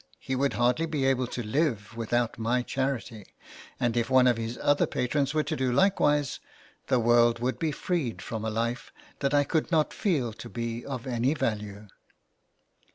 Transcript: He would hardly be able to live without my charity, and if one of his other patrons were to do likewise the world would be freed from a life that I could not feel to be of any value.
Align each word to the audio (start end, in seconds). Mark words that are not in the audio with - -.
He 0.17 0.35
would 0.35 0.53
hardly 0.53 0.87
be 0.87 1.05
able 1.05 1.27
to 1.27 1.43
live 1.43 1.95
without 1.95 2.39
my 2.39 2.63
charity, 2.63 3.35
and 3.79 3.95
if 3.95 4.09
one 4.09 4.25
of 4.25 4.35
his 4.35 4.57
other 4.59 4.87
patrons 4.87 5.35
were 5.35 5.43
to 5.43 5.55
do 5.55 5.71
likewise 5.71 6.39
the 6.87 6.97
world 6.97 7.37
would 7.37 7.59
be 7.59 7.71
freed 7.71 8.19
from 8.19 8.43
a 8.43 8.49
life 8.49 8.91
that 9.19 9.35
I 9.35 9.43
could 9.43 9.71
not 9.71 9.93
feel 9.93 10.33
to 10.33 10.49
be 10.49 10.83
of 10.83 11.05
any 11.05 11.35
value. 11.35 11.87